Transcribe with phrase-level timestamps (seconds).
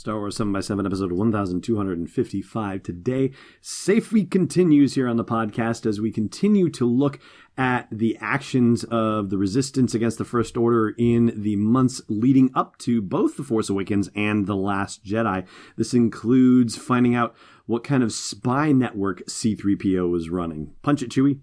[0.00, 2.82] Star Wars 7 by 7 episode 1255.
[2.82, 7.18] Today, Safe Week continues here on the podcast as we continue to look
[7.58, 12.78] at the actions of the resistance against the First Order in the months leading up
[12.78, 15.46] to both The Force Awakens and The Last Jedi.
[15.76, 17.36] This includes finding out
[17.66, 20.72] what kind of spy network C3PO was running.
[20.80, 21.40] Punch it, Chewie.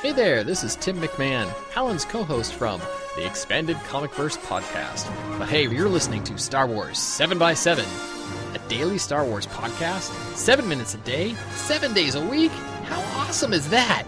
[0.00, 1.46] Hey there, this is Tim McMahon,
[1.76, 2.80] Allen's co host from
[3.16, 5.08] the Expanded Comicverse podcast.
[5.38, 7.84] But hey, you're listening to Star Wars 7x7,
[8.54, 12.52] a daily Star Wars podcast, seven minutes a day, seven days a week.
[12.84, 14.04] How awesome is that?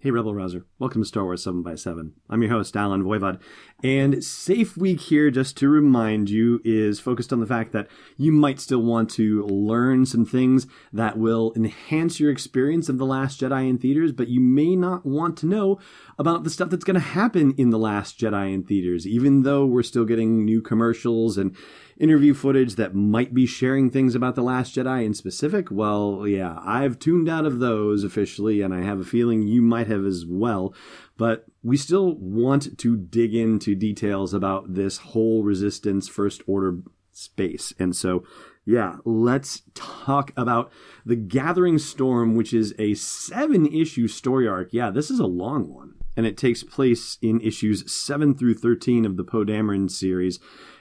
[0.00, 0.64] Hey, Rebel Rouser.
[0.78, 3.40] Welcome to Star Wars 7 by 7 I'm your host, Allen Voivod.
[3.82, 8.30] And Safe Week here, just to remind you, is focused on the fact that you
[8.30, 13.40] might still want to learn some things that will enhance your experience of The Last
[13.40, 15.80] Jedi in theaters, but you may not want to know
[16.16, 19.66] about the stuff that's going to happen in The Last Jedi in theaters, even though
[19.66, 21.56] we're still getting new commercials and
[21.98, 26.58] interview footage that might be sharing things about The Last Jedi in specific, well, yeah,
[26.62, 30.24] I've tuned out of those officially, and I have a feeling you might have as
[30.26, 30.74] well.
[31.16, 36.78] But we still want to dig into details about this whole Resistance First Order
[37.12, 37.72] space.
[37.78, 38.24] And so,
[38.64, 40.70] yeah, let's talk about
[41.04, 44.72] The Gathering Storm, which is a seven issue story arc.
[44.72, 45.94] Yeah, this is a long one.
[46.16, 50.40] And it takes place in issues 7 through 13 of the Poe Dameron series.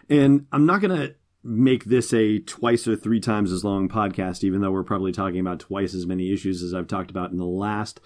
[0.10, 4.44] And I'm not going to make this a twice or three times as long podcast,
[4.44, 7.38] even though we're probably talking about twice as many issues as I've talked about in
[7.38, 8.00] the last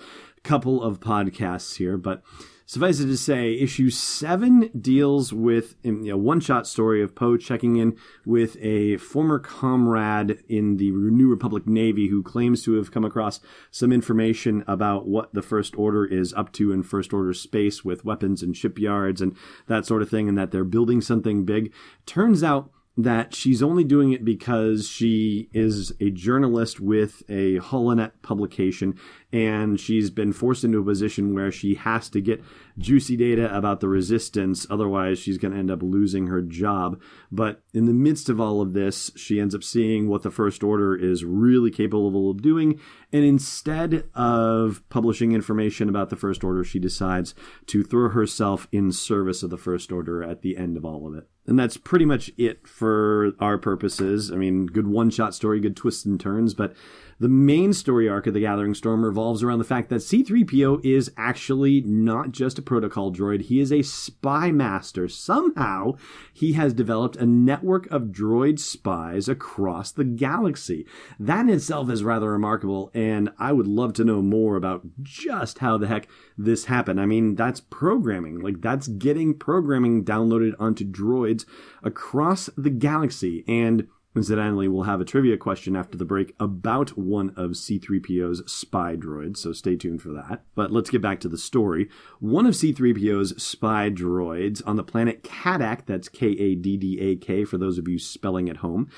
[0.44, 1.98] couple of podcasts here.
[1.98, 2.24] But
[2.72, 7.14] suffice it to say, issue seven deals with a you know, one shot story of
[7.14, 12.76] Poe checking in with a former comrade in the New Republic Navy who claims to
[12.76, 17.12] have come across some information about what the First Order is up to in First
[17.12, 19.36] Order space with weapons and shipyards and
[19.68, 21.74] that sort of thing, and that they're building something big.
[22.06, 28.12] Turns out that she's only doing it because she is a journalist with a Holonet
[28.22, 29.00] publication
[29.34, 32.44] and she's been forced into a position where she has to get
[32.78, 37.00] juicy data about the resistance otherwise she's going to end up losing her job
[37.32, 40.64] but in the midst of all of this she ends up seeing what the first
[40.64, 42.80] order is really capable of doing
[43.14, 47.34] and instead of publishing information about the first order she decides
[47.66, 51.16] to throw herself in service of the first order at the end of all of
[51.16, 54.32] it and that's pretty much it for our purposes.
[54.32, 56.74] I mean, good one shot story, good twists and turns, but
[57.20, 61.12] the main story arc of The Gathering Storm revolves around the fact that C3PO is
[61.16, 65.08] actually not just a protocol droid, he is a spy master.
[65.08, 65.94] Somehow,
[66.34, 70.86] he has developed a network of droid spies across the galaxy.
[71.20, 75.60] That in itself is rather remarkable, and I would love to know more about just
[75.60, 77.00] how the heck this happened.
[77.00, 78.40] I mean, that's programming.
[78.40, 81.46] Like, that's getting programming downloaded onto droids
[81.84, 87.30] across the galaxy, and Incidentally, we'll have a trivia question after the break about one
[87.38, 90.44] of C3PO's spy droids, so stay tuned for that.
[90.54, 91.90] But let's get back to the story.
[92.20, 97.16] One of C3PO's spy droids on the planet Kaddak, that's K A D D A
[97.16, 98.90] K for those of you spelling at home,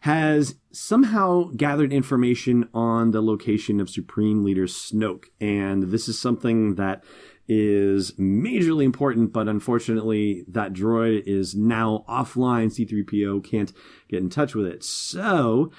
[0.00, 5.26] has somehow gathered information on the location of Supreme Leader Snoke.
[5.38, 7.04] And this is something that
[7.54, 12.68] is majorly important, but unfortunately, that droid is now offline.
[12.68, 13.72] C3PO can't
[14.08, 14.82] get in touch with it.
[14.82, 15.70] So,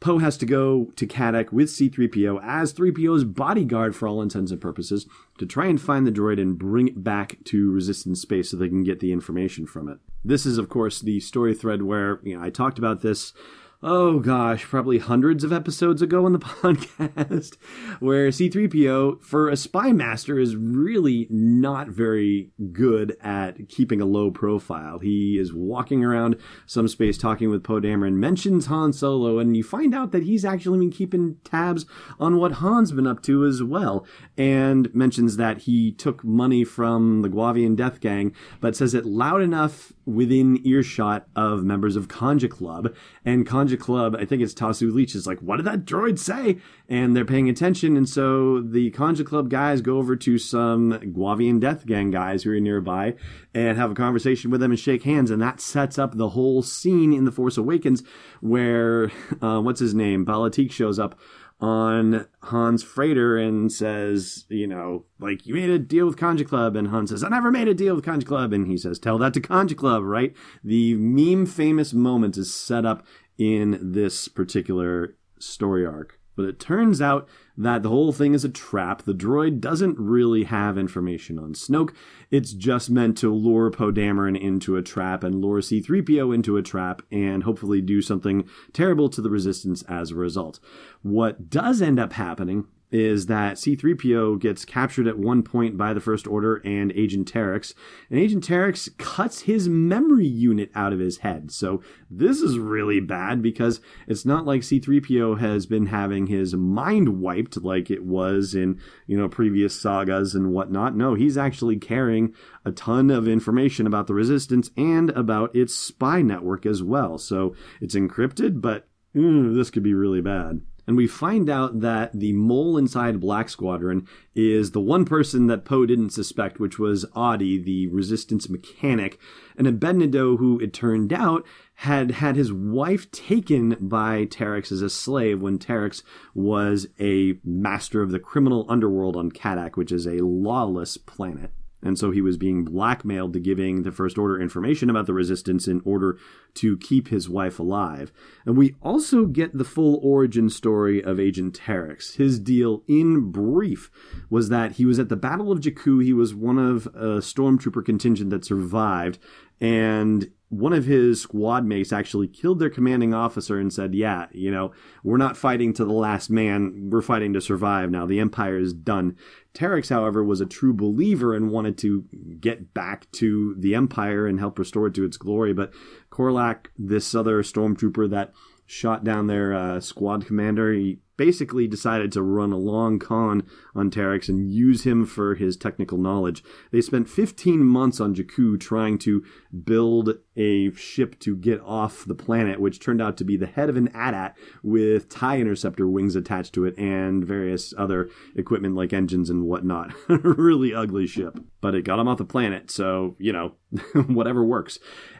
[0.00, 4.60] Poe has to go to Kaddak with C3PO as 3PO's bodyguard for all intents and
[4.60, 5.06] purposes
[5.38, 8.68] to try and find the droid and bring it back to Resistance space so they
[8.68, 9.98] can get the information from it.
[10.24, 13.32] This is, of course, the story thread where you know, I talked about this
[13.82, 17.56] oh gosh, probably hundreds of episodes ago on the podcast,
[17.98, 24.30] where C3PO, for a spy master, is really not very good at keeping a low
[24.30, 25.00] profile.
[25.00, 29.64] He is walking around some space talking with Poe Dameron, mentions Han Solo, and you
[29.64, 31.84] find out that he's actually been keeping tabs
[32.20, 34.06] on what Han's been up to as well,
[34.38, 39.42] and mentions that he took money from the Guavian Death Gang, but says it loud
[39.42, 43.46] enough within earshot of members of Kanjiklub, and
[43.76, 46.58] Kanjiklub, I think it's Tasu Leech, is like, what did that droid say?
[46.88, 47.96] And they're paying attention.
[47.96, 52.60] And so the Kanjiklub guys go over to some Guavian Death Gang guys who are
[52.60, 53.14] nearby
[53.54, 55.30] and have a conversation with them and shake hands.
[55.30, 58.02] And that sets up the whole scene in The Force Awakens
[58.40, 59.10] where,
[59.42, 60.24] uh, what's his name?
[60.24, 61.18] Bala-Tik shows up
[61.62, 66.76] on Han's freighter and says, you know, like, you made a deal with Kanjiklub.
[66.76, 68.52] And Hans says, I never made a deal with Kanjiklub.
[68.52, 70.34] And he says, tell that to Kanjiklub, right?
[70.64, 73.06] The meme famous moment is set up
[73.38, 76.18] in this particular story arc.
[76.34, 79.02] But it turns out that the whole thing is a trap.
[79.02, 81.94] The droid doesn't really have information on Snoke.
[82.30, 86.62] It's just meant to lure Poe Dameron into a trap and lure C3PO into a
[86.62, 90.58] trap and hopefully do something terrible to the Resistance as a result.
[91.02, 96.00] What does end up happening is that C3PO gets captured at one point by the
[96.00, 97.74] First Order and Agent Terex,
[98.10, 101.50] and Agent Terex cuts his memory unit out of his head.
[101.50, 107.20] So this is really bad because it's not like C3PO has been having his mind
[107.20, 110.94] wiped like it was in, you know, previous sagas and whatnot.
[110.94, 112.34] No, he's actually carrying
[112.64, 117.16] a ton of information about the Resistance and about its spy network as well.
[117.16, 118.86] So it's encrypted, but
[119.16, 123.48] mm, this could be really bad and we find out that the mole inside Black
[123.48, 129.18] Squadron is the one person that Poe didn't suspect, which was Oddy, the resistance mechanic,
[129.56, 131.46] and Abednedo, who it turned out
[131.76, 136.02] had had his wife taken by Terex as a slave when Terex
[136.34, 141.52] was a master of the criminal underworld on Kaddak, which is a lawless planet.
[141.82, 145.66] And so he was being blackmailed to giving the First Order information about the resistance
[145.66, 146.18] in order
[146.54, 148.12] to keep his wife alive.
[148.46, 152.16] And we also get the full origin story of Agent Terex.
[152.16, 153.90] His deal, in brief,
[154.30, 156.02] was that he was at the Battle of Jakku.
[156.04, 159.18] He was one of a stormtrooper contingent that survived.
[159.60, 164.50] And one of his squad mates actually killed their commanding officer and said, Yeah, you
[164.50, 164.72] know,
[165.02, 166.90] we're not fighting to the last man.
[166.90, 168.04] We're fighting to survive now.
[168.04, 169.16] The Empire is done.
[169.54, 172.04] Terex, however, was a true believer and wanted to
[172.38, 175.54] get back to the Empire and help restore it to its glory.
[175.54, 175.72] But
[176.10, 178.34] Korlak, this other stormtrooper that
[178.66, 183.90] shot down their uh, squad commander, he basically decided to run a long con on
[183.90, 186.42] Terex and use him for his technical knowledge.
[186.70, 189.24] They spent 15 months on Jakku trying to
[189.64, 193.68] build a ship to get off the planet, which turned out to be the head
[193.68, 198.92] of an AT-AT with TIE interceptor wings attached to it and various other equipment like
[198.92, 199.92] engines and whatnot.
[200.08, 201.38] really ugly ship.
[201.60, 203.54] But it got him off the planet, so, you know,
[204.06, 204.78] whatever works.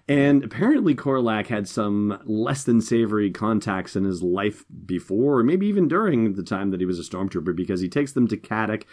[0.09, 5.67] And apparently, Korlak had some less than savory contacts in his life before, or maybe
[5.83, 8.85] even during the time that he was a stormtrooper, because he takes them to Kaddak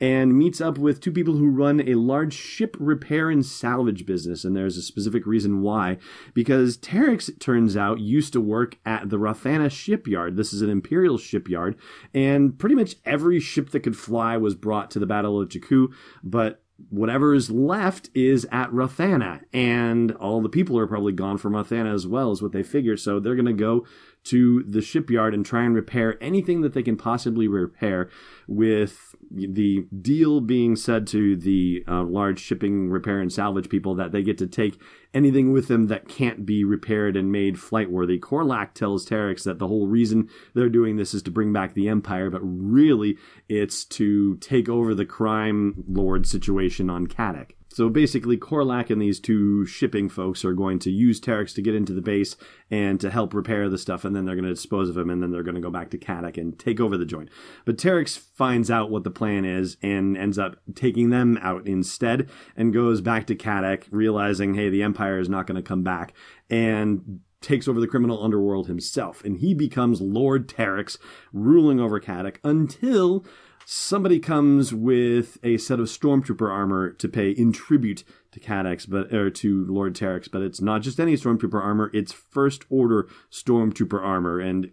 [0.00, 4.44] and meets up with two people who run a large ship repair and salvage business.
[4.44, 5.98] And there's a specific reason why.
[6.34, 10.36] Because Terex, it turns out, used to work at the Rothana shipyard.
[10.36, 11.76] This is an Imperial shipyard.
[12.14, 15.88] And pretty much every ship that could fly was brought to the Battle of Jakku.
[16.22, 21.54] But whatever is left is at Rothana, and all the people are probably gone from
[21.54, 22.98] Rothana as well, is what they figure.
[22.98, 23.86] So they're going to go
[24.26, 28.10] to the shipyard and try and repair anything that they can possibly repair,
[28.46, 34.12] with the deal being said to the uh, large shipping repair and salvage people that
[34.12, 34.80] they get to take
[35.12, 38.18] anything with them that can't be repaired and made flight worthy.
[38.18, 41.88] Korlak tells Terex that the whole reason they're doing this is to bring back the
[41.88, 43.16] Empire, but really
[43.48, 47.52] it's to take over the crime lord situation on Kaddak.
[47.76, 51.74] So basically, Korlak and these two shipping folks are going to use Terex to get
[51.74, 52.34] into the base
[52.70, 55.22] and to help repair the stuff, and then they're going to dispose of him, and
[55.22, 57.28] then they're going to go back to Kaddak and take over the joint.
[57.66, 62.30] But Terex finds out what the plan is and ends up taking them out instead
[62.56, 66.14] and goes back to Kaddak, realizing, hey, the Empire is not going to come back,
[66.48, 69.22] and takes over the criminal underworld himself.
[69.22, 70.96] And he becomes Lord Terex,
[71.30, 73.26] ruling over Kaddak until
[73.68, 79.12] somebody comes with a set of stormtrooper armor to pay in tribute to Cadex, but
[79.12, 84.00] or to Lord Terex, but it's not just any stormtrooper armor; it's First Order stormtrooper
[84.00, 84.38] armor.
[84.38, 84.70] And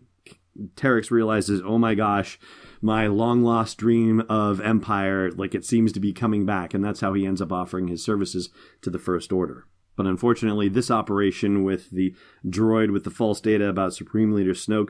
[0.75, 2.39] Terex realizes, oh my gosh,
[2.81, 7.01] my long lost dream of Empire, like it seems to be coming back, and that's
[7.01, 8.49] how he ends up offering his services
[8.83, 9.65] to the First Order.
[9.95, 12.15] But unfortunately, this operation with the
[12.45, 14.89] droid with the false data about Supreme Leader Snoke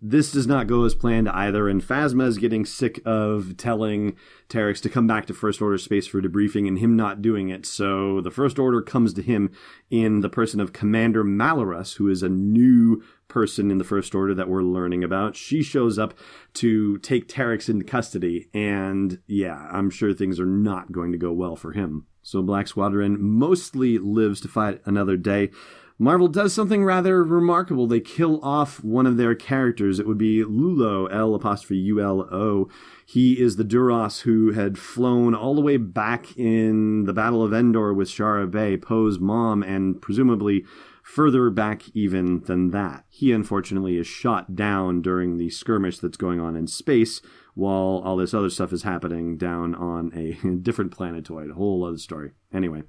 [0.00, 4.16] this does not go as planned either, and Phasma is getting sick of telling
[4.48, 7.66] Terex to come back to First Order space for debriefing and him not doing it.
[7.66, 9.50] So the First Order comes to him
[9.90, 14.34] in the person of Commander Malarus, who is a new person in the First Order
[14.34, 15.36] that we're learning about.
[15.36, 16.14] She shows up
[16.54, 21.32] to take Terex into custody, and yeah, I'm sure things are not going to go
[21.32, 22.06] well for him.
[22.22, 25.50] So Black Squadron mostly lives to fight another day.
[25.98, 27.86] Marvel does something rather remarkable.
[27.86, 29.98] They kill off one of their characters.
[29.98, 32.68] It would be L'ulo, L apostrophe U L O.
[33.06, 37.54] He is the Duros who had flown all the way back in the Battle of
[37.54, 40.64] Endor with Shara Bey, Poe's mom, and presumably
[41.02, 43.04] further back even than that.
[43.08, 47.22] He unfortunately is shot down during the skirmish that's going on in space
[47.54, 51.52] while all this other stuff is happening down on a different planetoid.
[51.52, 52.32] A whole other story.
[52.52, 52.82] Anyway.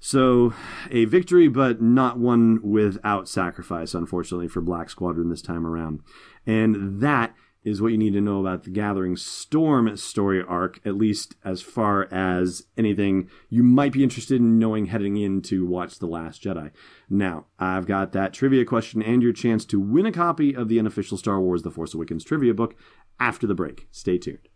[0.00, 0.54] So,
[0.90, 6.00] a victory, but not one without sacrifice, unfortunately, for Black Squadron this time around.
[6.46, 10.96] And that is what you need to know about the Gathering Storm story arc, at
[10.96, 15.98] least as far as anything you might be interested in knowing heading in to watch
[15.98, 16.70] The Last Jedi.
[17.10, 20.78] Now, I've got that trivia question and your chance to win a copy of the
[20.78, 22.76] unofficial Star Wars The Force Awakens trivia book
[23.18, 23.88] after the break.
[23.90, 24.48] Stay tuned.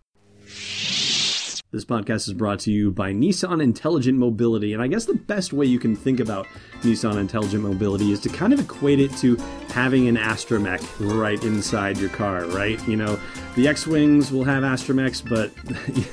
[1.73, 4.75] This podcast is brought to you by Nissan Intelligent Mobility.
[4.75, 6.47] And I guess the best way you can think about
[6.83, 9.37] Nissan Intelligent Mobility is to kind of equate it to
[9.71, 12.87] having an astromech right inside your car, right?
[12.87, 13.19] You know,
[13.57, 15.51] the X Wings will have astromechs, but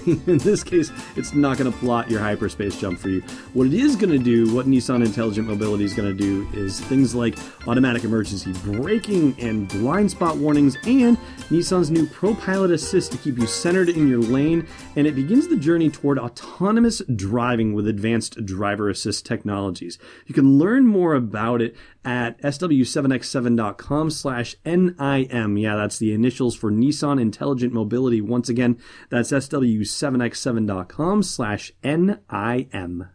[0.27, 3.19] in this case, it's not going to plot your hyperspace jump for you.
[3.51, 6.79] What it is going to do, what Nissan Intelligent Mobility is going to do, is
[6.79, 7.37] things like
[7.67, 11.17] automatic emergency braking and blind spot warnings, and
[11.49, 14.65] Nissan's new Pro Pilot Assist to keep you centered in your lane.
[14.95, 19.98] And it begins the journey toward autonomous driving with advanced driver assist technologies.
[20.25, 21.75] You can learn more about it
[22.06, 25.58] at sw7x7.com slash NIM.
[25.58, 28.22] Yeah, that's the initials for Nissan Intelligent Mobility.
[28.22, 28.77] Once again,
[29.10, 33.08] that's sw7x7.com slash NIM.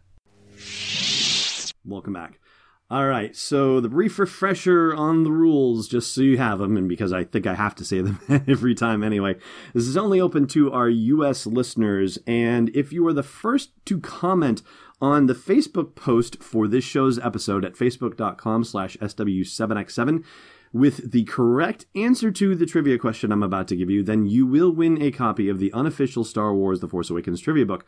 [1.85, 2.39] Welcome back.
[2.87, 6.87] All right, so the brief refresher on the rules, just so you have them, and
[6.87, 9.37] because I think I have to say them every time anyway.
[9.73, 11.47] This is only open to our U.S.
[11.47, 14.61] listeners, and if you are the first to comment
[15.01, 20.23] on the Facebook post for this show's episode at facebook.com slash SW7X7
[20.71, 24.45] with the correct answer to the trivia question I'm about to give you, then you
[24.45, 27.83] will win a copy of the unofficial Star Wars The Force Awakens trivia book.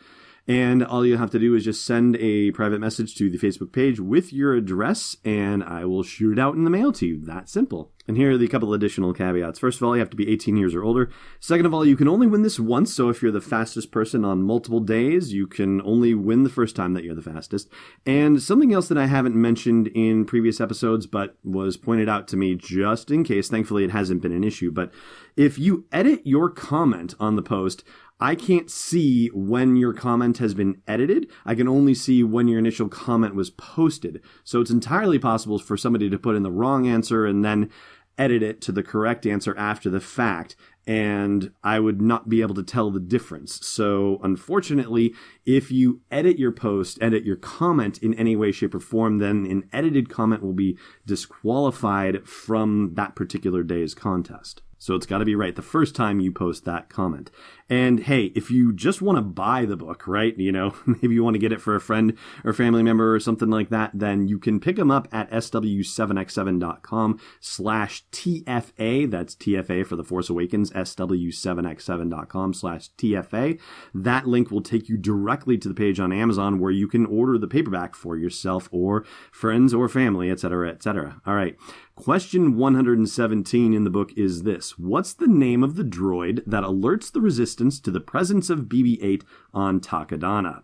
[0.48, 3.74] And all you have to do is just send a private message to the Facebook
[3.74, 7.20] page with your address, and I will shoot it out in the mail to you.
[7.26, 7.92] That simple.
[8.08, 9.60] And here are the couple additional caveats.
[9.60, 11.10] First of all, you have to be 18 years or older.
[11.42, 14.24] Second of all, you can only win this once, so if you're the fastest person
[14.24, 17.70] on multiple days, you can only win the first time that you're the fastest.
[18.06, 22.38] And something else that I haven't mentioned in previous episodes, but was pointed out to
[22.38, 24.94] me just in case, thankfully it hasn't been an issue, but
[25.36, 27.84] if you edit your comment on the post,
[28.20, 31.30] I can't see when your comment has been edited.
[31.46, 34.22] I can only see when your initial comment was posted.
[34.44, 37.70] So it's entirely possible for somebody to put in the wrong answer and then
[38.18, 40.56] edit it to the correct answer after the fact.
[40.88, 43.66] And I would not be able to tell the difference.
[43.68, 45.14] So, unfortunately,
[45.46, 49.46] if you edit your post, edit your comment in any way, shape, or form, then
[49.46, 54.62] an edited comment will be disqualified from that particular day's contest.
[54.80, 57.32] So it's got to be right the first time you post that comment.
[57.70, 60.38] And hey, if you just want to buy the book, right?
[60.38, 63.20] You know, maybe you want to get it for a friend or family member or
[63.20, 69.10] something like that, then you can pick them up at sw7x7.com slash TFA.
[69.10, 73.60] That's TFA for The Force Awakens, sw7x7.com slash TFA.
[73.94, 77.38] That link will take you directly to the page on Amazon where you can order
[77.38, 81.22] the paperback for yourself or friends or family, etc., etc.
[81.26, 81.58] All right.
[81.98, 87.12] Question 117 in the book is this What's the name of the droid that alerts
[87.12, 90.62] the resistance to the presence of BB 8 on Takodana?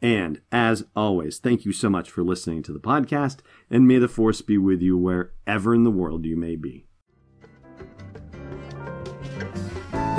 [0.00, 4.08] And as always, thank you so much for listening to the podcast, and may the
[4.08, 6.86] Force be with you wherever in the world you may be.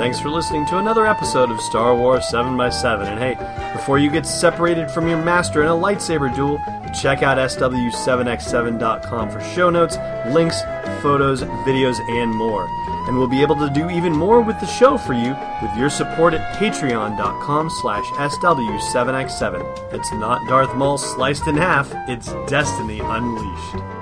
[0.02, 3.06] Thanks for listening to another episode of Star Wars 7x7.
[3.06, 6.58] And hey, before you get separated from your master in a lightsaber duel,
[6.92, 9.96] check out SW7x7.com for show notes,
[10.34, 10.60] links,
[11.02, 12.66] photos, videos, and more.
[13.06, 15.88] And we'll be able to do even more with the show for you with your
[15.88, 19.94] support at patreon.com slash SW7x7.
[19.94, 24.01] It's not Darth Maul sliced in half, it's Destiny Unleashed.